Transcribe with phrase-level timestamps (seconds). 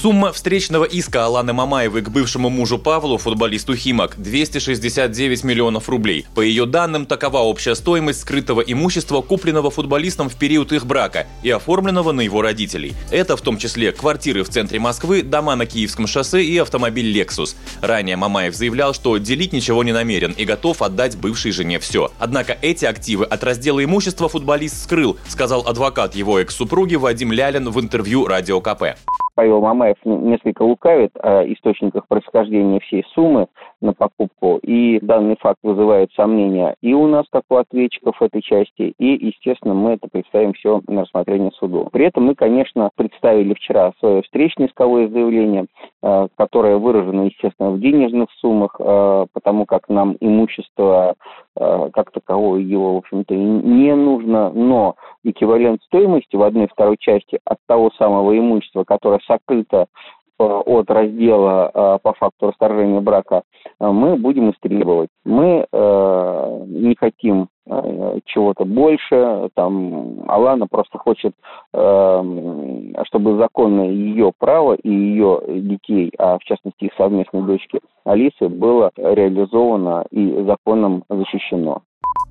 [0.00, 6.24] Сумма встречного иска Аланы Мамаевой к бывшему мужу Павлу, футболисту Химок, 269 миллионов рублей.
[6.34, 11.50] По ее данным, такова общая стоимость скрытого имущества, купленного футболистом в период их брака и
[11.50, 12.94] оформленного на его родителей.
[13.10, 17.54] Это в том числе квартиры в центре Москвы, дома на Киевском шоссе и автомобиль Lexus.
[17.82, 22.10] Ранее Мамаев заявлял, что делить ничего не намерен и готов отдать бывшей жене все.
[22.18, 27.78] Однако эти активы от раздела имущества футболист скрыл, сказал адвокат его экс-супруги Вадим Лялин в
[27.78, 28.96] интервью Радио КП.
[29.40, 33.46] Павел Мамаев несколько лукавит о источниках происхождения всей суммы
[33.80, 38.92] на покупку, и данный факт вызывает сомнения и у нас, как у ответчиков этой части,
[38.98, 41.88] и, естественно, мы это представим все на рассмотрение суду.
[41.90, 45.64] При этом мы, конечно, представили вчера свое встречное исковое заявление,
[46.02, 51.14] э, которое выражено, естественно, в денежных суммах, э, потому как нам имущество
[51.56, 57.58] как такового его, в общем-то, не нужно, но эквивалент стоимости в одной второй части от
[57.66, 59.86] того самого имущества, которое сокрыто
[60.38, 63.42] э, от раздела э, по факту расторжения брака,
[63.80, 65.10] э, мы будем истребовать.
[65.24, 69.50] Мы э, не хотим э, чего-то больше.
[69.54, 71.34] Там Алана просто хочет,
[71.69, 78.48] э, чтобы законное ее право и ее детей, а в частности их совместной дочки Алисы,
[78.48, 81.82] было реализовано и законом защищено.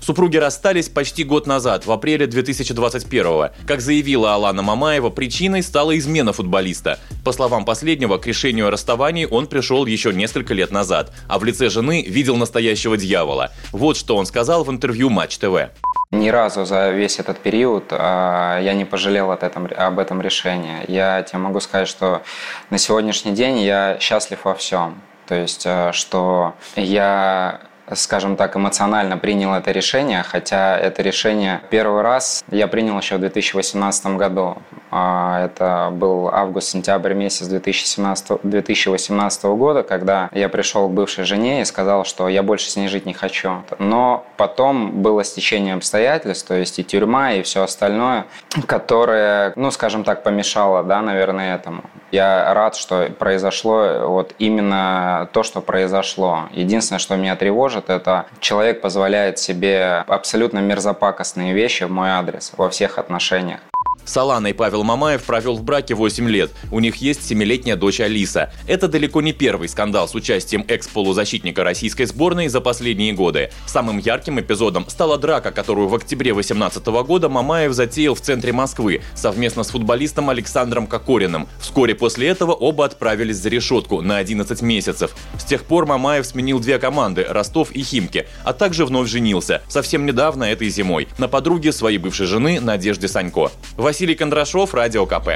[0.00, 6.32] Супруги расстались почти год назад, в апреле 2021 Как заявила Алана Мамаева, причиной стала измена
[6.32, 6.98] футболиста.
[7.24, 11.44] По словам последнего, к решению о расставании он пришел еще несколько лет назад, а в
[11.44, 13.50] лице жены видел настоящего дьявола.
[13.72, 15.70] Вот что он сказал в интервью Матч ТВ.
[16.10, 20.78] Ни разу за весь этот период а, я не пожалел от этом, об этом решении.
[20.88, 22.22] Я тебе могу сказать, что
[22.70, 25.02] на сегодняшний день я счастлив во всем.
[25.26, 27.60] То есть, а, что я
[27.94, 33.20] скажем так, эмоционально принял это решение, хотя это решение первый раз я принял еще в
[33.20, 34.58] 2018 году.
[34.90, 41.64] А, это был август-сентябрь месяц 2017, 2018 года, когда я пришел к бывшей жене и
[41.64, 43.62] сказал, что я больше с ней жить не хочу.
[43.78, 48.26] Но потом было стечение обстоятельств, то есть и тюрьма, и все остальное,
[48.66, 51.82] которое, ну, скажем так, помешало, да, наверное, этому.
[52.10, 56.48] Я рад, что произошло вот именно то, что произошло.
[56.52, 62.70] Единственное, что меня тревожит, это человек позволяет себе абсолютно мерзопакостные вещи в мой адрес во
[62.70, 63.60] всех отношениях.
[64.08, 66.50] С Аланой Павел Мамаев провел в браке 8 лет.
[66.70, 68.50] У них есть семилетняя дочь Алиса.
[68.66, 73.50] Это далеко не первый скандал с участием экс-полузащитника российской сборной за последние годы.
[73.66, 79.02] Самым ярким эпизодом стала драка, которую в октябре 2018 года Мамаев затеял в центре Москвы
[79.14, 81.46] совместно с футболистом Александром Кокориным.
[81.60, 85.14] Вскоре после этого оба отправились за решетку на 11 месяцев.
[85.38, 89.60] С тех пор Мамаев сменил две команды– Ростов и Химки, а также вновь женился.
[89.68, 93.50] Совсем недавно, этой зимой, на подруге своей бывшей жены Надежде Санько.
[93.98, 95.28] Василий Кондрашов, Радио КП.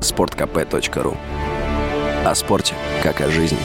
[0.00, 1.16] Спорткп.ру
[2.24, 3.58] О спорте, как о жизни.